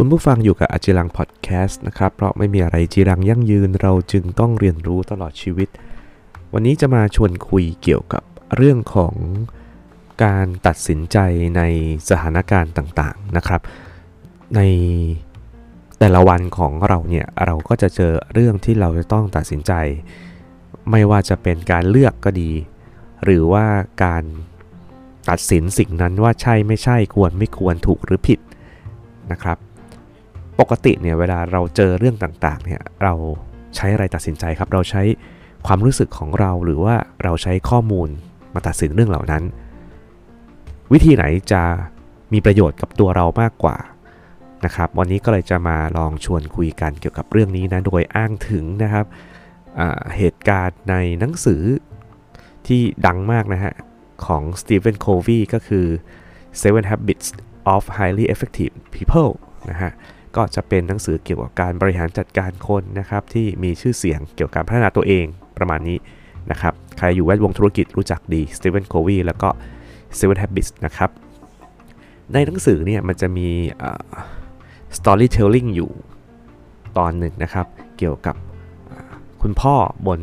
[0.00, 5.68] คุณผู้ฟังอยู่กับอาจิรังพอดแคสต์นะครับ เพราะไม่มีอะไรจีรังยั่งยืนเราจึงต้องเรียนรู้ตลอดชีวิต
[6.52, 8.22] วันนี้จะมาชวนคุยเกี่ยวกับ
[8.56, 9.14] เรื่องของ
[10.24, 11.18] การตัดสินใจ
[11.56, 11.62] ใน
[12.08, 13.60] สถานการณ์ต่างๆนะครับ
[14.56, 14.60] ใน
[15.98, 19.72] แต่ละวันของเราเนี่ยเราก็จะเจอเรื่องที่เราจะต้องตัดสินใจ
[20.90, 22.50] ไม่ว่าจะเป็นการเลือกก็ดี
[23.24, 23.66] หรือว่า
[24.04, 24.24] การ
[25.30, 28.40] ตัดสินสิ่งนั้นว่าใช่ไม่ใช่ควรไม่ควรถูกหรือผิด
[29.32, 29.58] นะครับ
[30.60, 33.14] ปกติเนี่ยเวลาเราเจอเรื่องต่างๆเนี่ยเรา
[33.76, 35.02] ใช้อะไรตัดสินใจครับ เราใช้
[35.66, 38.08] ความรู้สึกของเราหรือว่าเราใช้ข้อมูล
[38.54, 39.42] มาตัดสินเรื่องเหล่านั้น
[40.92, 41.62] วิธีไหนจะ
[42.32, 43.76] มีประโยชน์กับตัวเรามากกว่า
[44.64, 49.06] นะครับวันนี้ก็เลยจะมาลองชวนคุยกันเกี่ยวกับเรื่องนี้นะโดยอ้างถึงนะครับ
[50.16, 51.62] เหตุการณ์ในหนังสือ
[52.66, 53.74] ที่ดังมากนะฮะ
[54.26, 55.86] ของ Stephen Covey ก็คือ
[56.60, 57.28] Seven Habits
[57.74, 59.32] of Highly Effective People
[59.70, 59.92] นะฮะ
[60.36, 65.26] ก็จะเป็นหนังสือเกี่ยวกับการบริหารจัดการคนนะครับที่มีชื่อเสียงเกี่ยวกับพัฒนาตัวเอง
[65.58, 65.98] ประมาณนี้
[66.50, 69.48] นะครับใครอยู่แวดวงธุรกิจรู้จักดี Stephen Covey แล้วก็
[70.18, 71.10] Seven Habits นะครับ
[72.32, 73.48] ในหนังสือเนี่ยมันจะมี
[74.96, 75.90] storytelling อยู่
[76.98, 77.66] ตอนหนึ่งนะครับ
[77.98, 78.36] เกี่ยวกับ
[79.42, 79.74] คุณพ่อ
[80.06, 80.20] บน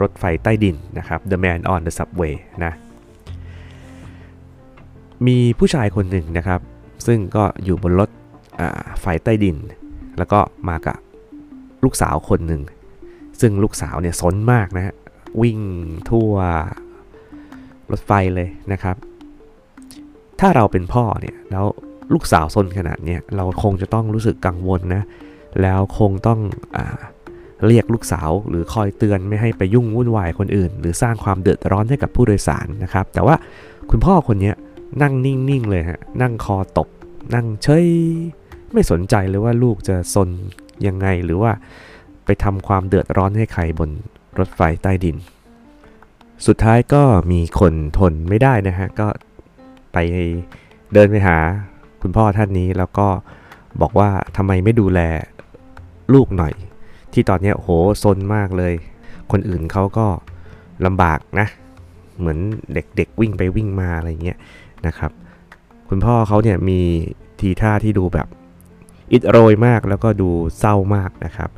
[0.00, 2.34] รถไฟใต้ดินนะครับ The Man on the Subway
[2.64, 2.72] นะ
[5.26, 6.60] มีผู้ชายคนหนึ่งนะครับ
[7.06, 8.10] ซึ่งก็อยู่บนรถ
[9.00, 9.56] ไฟใต้ดิน
[10.18, 10.98] แล้วก็มากับ
[11.84, 12.62] ลูกสาวคนหนึ่ง
[13.40, 14.94] ซึ่งลูกสาวเนี่ยซนมากนะฮะ
[15.42, 15.58] วิ่ง
[16.10, 16.32] ทั่ว
[17.90, 18.96] รถไฟเลยนะครับ
[20.40, 21.64] ถ้าเราเป็นพ่อเนี่ยแล้ว
[22.14, 25.02] ลูกสาวซนขนาดนี้เราคงจะต้องรู้สึกกังวลนะ
[25.62, 26.40] แล้วคงต้อง
[26.76, 26.78] อ
[27.66, 33.36] เรียกลูกสาวหรือคอยเตือนไม่ให้ไปยุ่งวุ่นวายคนอื่น หรือสร้างความเดือดร้อนให้กับผู้โดยสารนะครับ แต่ว่า
[33.90, 34.52] คุณพ่อคนนี้
[35.02, 36.88] นั่งนิ่งๆเลยฮะนั่งคอตก
[37.34, 37.86] นั่งเฉย
[38.72, 40.28] ไม่สนใจเลยว่าลูกจะซน
[40.86, 41.52] ยังไงหรือว่า
[42.24, 43.90] ไปทำความเดือดร้อนให้ใครบน
[44.38, 45.16] รถไฟใต้ดิน
[46.46, 49.08] สุดท้ายก็มีคนทนไม่ได้นะฮะ ก็
[49.92, 49.98] ไป
[50.92, 51.38] เดินไปหา
[52.02, 53.08] คุณพ่อท่านนี้แล้วก็
[53.80, 55.00] บอกว่าทำไมไม่ดูแล
[56.14, 56.54] ลูกหน่อย
[57.12, 57.68] ที่ตอนนี้โห
[58.02, 58.74] ซนมากเลย
[59.32, 60.06] คนอื่นเขาก็
[60.86, 61.46] ลำบากนะ
[62.18, 62.38] เหมือน
[62.74, 64.38] เด็กๆวิ่งไปวิ่งมาอะไรเงี้ย
[64.86, 65.10] นะครับ
[65.88, 66.80] คุณพ่อเขาเนี่ยมี
[67.40, 68.28] ทีท่าที่ดูแบบ
[69.12, 71.50] อิดโรยมากแล้วก็ดูเศร้ามากนะครับ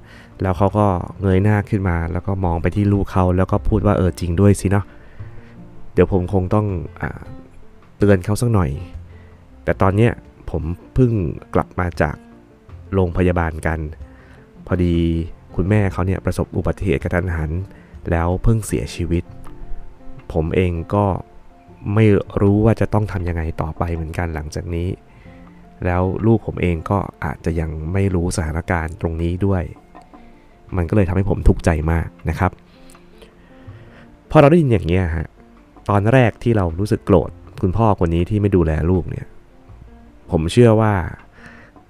[0.43, 0.87] แล้วเขาก็
[1.21, 4.84] เงยหน้าขึ้นมา แล้วก็มองไปที่ลูกเขาแล้วก็พูดว่าเออจริงด้วยสิเนาะ
[5.93, 6.66] เดี๋ยวผมคงต้อง
[7.00, 7.03] อ
[7.99, 8.71] เตือนเขาสักหน่อย
[9.65, 10.12] แต่ตอนเนี้ย
[10.50, 10.62] ผม
[10.94, 11.12] เพิ่ง
[11.55, 12.16] กลับมาจาก
[12.94, 13.78] โรงพยาบาลกัน
[14.67, 14.97] พอดี
[15.56, 17.50] คุณแม่เขาเนี่ยประสบอุบัติเหตุกระทันหัน
[18.11, 19.25] แล้วเพิ่งเสียชีวิต
[20.32, 21.06] ผมเองก็
[21.94, 22.05] ไม่
[22.41, 24.88] รู้ว่าจะต้องทำยังไงต่อไปเหมือนกันหลังจากนี้
[25.84, 29.62] แล้วลูกผมเองก็อาจจะยังไม่รู้สถานการณ์ตรงนี้ด้วย
[30.76, 32.52] มันก็เลยทำให้ผมทุกข์ใจมากนะครับ
[34.30, 35.28] พอเราได้ยินอย่างนี้ฮะ
[35.88, 37.30] ตอนแรกที่เรารู้สึกโกรธ
[37.62, 39.26] คุณพ่อคนนี้ที่ไม่ดูแลลูกเนี่ย
[40.30, 40.92] ผมเชื่อว่า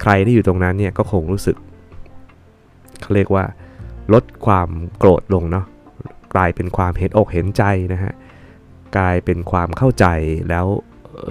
[0.03, 1.57] ใครที่อยู่ตรงนั้นเนี่ยก็คงรู้สึก
[3.01, 3.45] เขาเรียกว่า
[4.13, 4.69] ลดความ
[4.99, 5.67] โกรธลงเนาะ
[6.35, 7.63] กลายเป็นความเห็นอกเห็นใจ
[7.93, 8.13] นะฮะ
[8.97, 10.07] กลายเป็นความเข้าใจ
[10.49, 10.67] แล้ว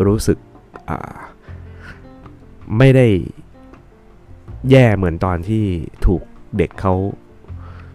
[0.06, 0.38] รู้สึก
[2.78, 3.08] ไม่ได้
[4.72, 5.64] แย่เหมือนตอนที่
[6.06, 6.22] ถูก
[6.58, 6.94] เด็กเขา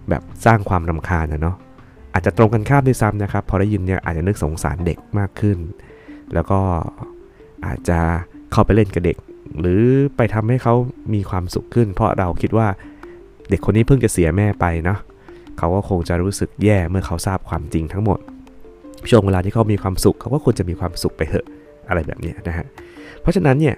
[0.08, 1.56] แบบสร้างความรำคาญนะเนาะ
[2.12, 5.58] อาจจะตรงกันข้ามด้วยซ้ำนะครับ พอได้ยินเนี่ยอาจจะนึกสงสารเด็กมากขึ้น
[6.34, 6.58] แล้วก็
[7.66, 7.98] อาจจะ
[8.52, 9.16] เข้าไปเล่นกับเด็ก
[9.60, 9.82] หรือ
[10.16, 10.74] ไปทำให้เขา
[11.14, 12.68] มีความสุขขึ้น เพราะเราคิดว่า
[13.50, 14.98] เด็กคนนี้เพิ่งจะเสียแม่ไปเนาะ
[15.58, 18.18] เขาก็คงจะรู้สึกแย่เมื่อเขาทราบความจริงทั้งหมด
[19.10, 21.46] ช่วงเวลาที่เขามีความสุขเขาก็ควรจะมีความสุขไปเถอะ
[21.88, 22.66] อะไรแบบนี้นะฮะ
[23.20, 23.74] เพราะฉะนั้นเนี่ย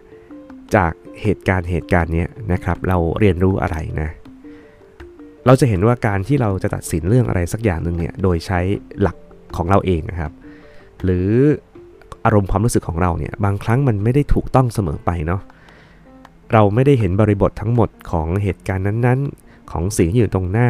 [0.75, 4.11] จากเหตุการณ์เหตุการณ์นี้นะครับเราเรียนรู้อะไรนะ
[5.47, 8.61] เราจะเห็นว่าการที่เราจะตัดสินเรื่องอะไรสักอย่างหนึ่งเนี่ยโดยใช้
[9.01, 9.17] หลัก
[9.57, 10.33] ของเราเองนะครับ
[11.05, 11.29] หรือ
[12.25, 15.43] อารมณ์ความรู้สึกของเราเนี่ยบางครั้งมันไม่ได้ถูกต้องเสมอไปเนาะ
[16.53, 20.69] เราไม่ได้เห็นบริบททั้งหมดของเหตุการณ์นั้นๆ ของสิ่งที่อยู่ตรงหน้า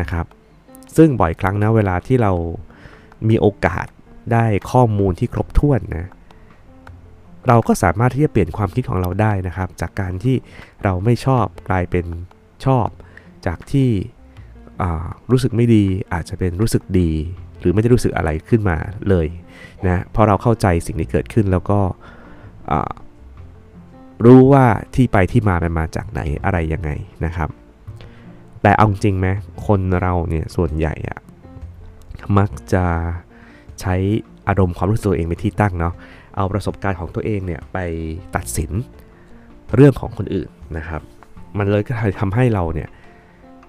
[0.00, 0.26] นะครับ
[0.96, 2.32] ซึ่งบ่อยครั้งนะเวลาที่เรา
[3.28, 3.86] มีโอกาส
[4.32, 6.06] ได้ข้อมูลที่ครบถ้วนนะ
[7.48, 10.36] เราก็สามารถที่จะเปลี่ยนความคิดของเราได้นะครับ จากการที่
[10.84, 12.06] เราไม่ชอบกลายเป็น
[12.64, 12.86] ชอบ
[13.46, 13.88] จากที่
[15.30, 17.10] รู้สึกไม่ดีอาจจะเป็นรู้สึกดี
[17.60, 18.78] หรือไม่ได้รู้สึกอะไรขึ้นมา
[19.08, 19.26] เลย
[19.86, 21.80] นะพอเราเข้าใจสิ่งที่เกิดขึ้นแล้วก็
[24.26, 24.64] รู้ว่า
[24.94, 26.90] ที่ไปที่มามันมาจากไหนอะไรยังไง
[27.24, 27.48] นะครับ
[28.62, 29.26] แต่เอาจริงไหม
[29.66, 31.18] คนเราเนี่ยส่วนใหญ่อะ
[32.38, 32.84] มักจะ
[33.80, 33.94] ใช้
[34.48, 35.94] อารมณ์ความรู้สึกตัวเองเป็นที่ตั้งเนาะ
[36.36, 37.78] เอาประสบการณ์ของตัวเองเนี่ยไป
[38.36, 38.70] ตัดสิน
[39.74, 40.48] เรื่องของคนอื่น
[40.78, 41.02] นะครับ
[41.58, 42.88] มันเลยก็ทำให้เราเนี่ย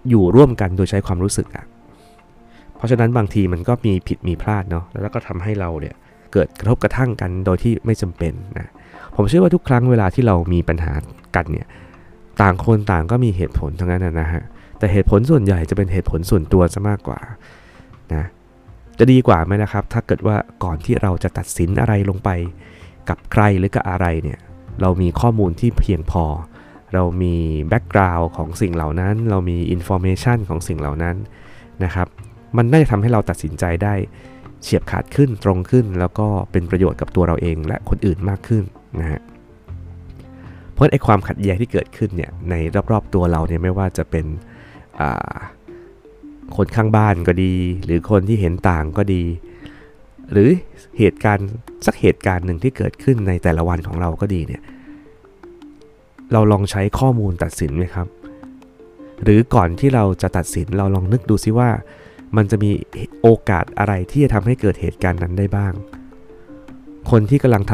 [0.09, 1.65] อยู่ร่วมกันโดยใช้ความรู้สึกอะ
[2.75, 5.95] เพราะฉะนั้นบางทีมันก็มีผิดมีพลาดเนาะแล้วก็ทำให้เราเนี่ย
[6.33, 8.71] เกิดกระทบกระทั่งกันโดยที่ไม่จำเป็นนะ
[9.15, 10.93] ผมเชื่อว่าทุกครั้งเวลาที่เรามีปัญหา
[11.35, 11.67] กันเนี่ย
[12.41, 14.43] ต่างคนต่างก็มีเหตุผลทั้งนั้นนะฮะ
[14.79, 17.19] แต่เหตุผลส่วนใหญ่จะเป็นเหตุผลส่วนตัวซะมากกว่า
[18.13, 18.23] นะ
[18.99, 22.29] จะดีกว่าไหมนะครับ ถ้าเกิดว่าก่อนที่เราจะตัดสินอะไรลงไป
[23.09, 24.39] กับใครหรือกับอะไรเนี่ย
[24.81, 26.25] เรามีข้อมูลที่เพียงพอ
[26.93, 27.35] เรามี
[27.69, 31.15] background ของสิ่งเหล่านั้น เรามี information ของสิ่งเหล่านั้น
[31.83, 32.07] นะครับ
[32.57, 33.93] มันน่าจะทำให้เราตัดสินใจได้
[34.61, 38.63] เฉียบขาดขึ้นตรงขึ้น แล้วก็เป็นประโยชน์กับตัวเราเองและคนอื่นมากขึ้น
[38.99, 39.21] นะฮะ
[40.73, 42.55] เพราะไอ้ความขัดแย้งที่เกิดขึ้นเนี่ยใน
[42.91, 44.25] รอบๆตัวเราเนี่ยไม่ว่าจะเป็น
[46.57, 47.53] คนข้างบ้านก็ดี
[47.85, 49.23] หรือคนที่เห็นต่างก็ดี
[50.31, 50.49] หรือ
[50.97, 51.49] เหตุการณ์
[51.85, 54.61] สักเหตุการณ์หนึ่งที่เกิดขึ้นในแต่ละวันของเราก็ดีเนี่ย
[56.31, 58.07] เราลองใช้ข้อมูลตัดสินไหมครับ
[59.23, 61.69] หรือก่อนที่เราจะตัดสินเราลองนึกดูซิว่า
[62.37, 62.71] มันจะมี
[63.21, 65.73] โอกาสอะไรที่จะทำให้เกิดเหตุการณ์นั้นได้บ้าง
[67.11, 67.73] คนที่กำลังท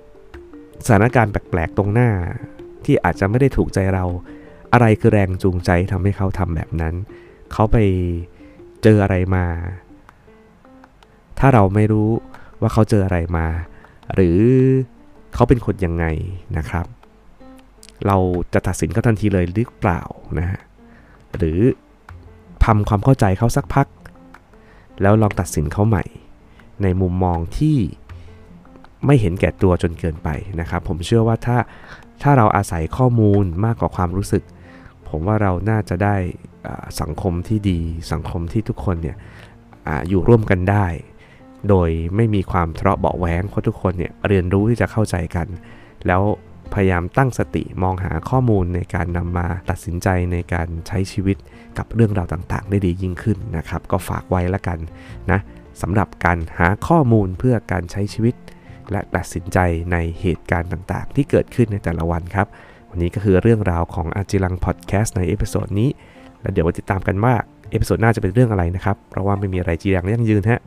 [0.00, 2.10] ำสถานการณ์แปลกๆตรงหน้า
[2.84, 4.04] ที่อาจจะไม่ได้ถูกใจเรา
[4.72, 6.94] อะไรคือแรงจูงใจทำให้เขาทำแบบนั้น
[7.52, 7.76] เขาไป
[8.82, 9.46] เจออะไรมา
[11.38, 12.10] ถ้าเราไม่รู้
[12.60, 13.46] ว่าเขาเจออะไรมา
[14.14, 14.38] หรือ
[15.34, 16.04] เขาเป็นคนยังไง
[16.56, 16.86] นะครับ
[18.06, 18.16] เรา
[18.52, 20.00] จะตัดสินเขาทันทีเลยหรือเปล่า
[20.38, 20.60] นะฮะ
[21.36, 21.60] หรือ
[22.64, 23.86] ทำความเข้าใจเขาสักพัก
[25.02, 26.04] แล้วลองตัดสินเขาใหม่
[26.82, 27.76] ในมุมมองที่
[29.06, 30.28] ไม่เห็นแก่ตัวจนเกินไป
[30.60, 31.56] นะครับ ผมเชื่อว่าถ้า
[32.22, 34.42] ถ้าเราอาศัยข้อมูลมากกว่าความรู้สึก
[35.08, 36.16] ผมว่าเราน่าจะได้
[37.00, 37.78] สังคมที่ดี
[38.12, 39.16] สังคมที่ทุกคนเนี่ย
[39.86, 40.86] ออยู่ร่วมกันได้
[41.68, 45.46] โดยไม่มีความทะเลาะเบาแหวงเพราะทุกคนเนี่ยเรียนรู้ที่จะเข้าใจกัน
[46.06, 46.22] แล้ว
[46.72, 51.36] พยายามตั้งสติมองหาข้อมูลในการนำมาตัดสินใจในการใช้ชีวิต
[51.78, 54.78] กับเรื่องราวต่างๆ ได้ดียิ่งขึ้นนะครับ ก็ฝากไว้แล้วกัน
[55.30, 55.40] นะ
[55.82, 58.34] สำหรับการหาข้อมูลเพื่อการใช้ชีวิต
[58.90, 59.58] และตัดสินใจ
[59.92, 62.46] ในเหตุการณ์ต่างๆ ที่เกิดขึ้นในแต่ละวันครับ
[62.90, 65.88] วันนี้ก็คือเรื่องราวของอจีรังพอดแคสต์ใน episode นี้
[66.42, 67.34] แล้วเดี๋ยวมาติดตามกันว่า
[67.70, 70.60] episode หน้าจะเป็นเรื่องอะไรนะครับ เพราะว่าไม่มีอะไรจีรังยั่งยืนฮะ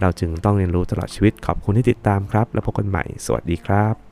[0.00, 4.05] เราจึงต้องเรียนรู้ตลอดชีวิต ขอบคุณที่ติดตามครับ แล้วพบกันใหม่ สวัสดีครับ